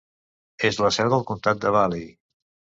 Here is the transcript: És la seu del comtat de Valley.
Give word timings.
És 0.69 0.79
la 0.85 0.91
seu 0.97 1.13
del 1.15 1.27
comtat 1.33 1.63
de 1.69 1.77
Valley. 1.79 2.11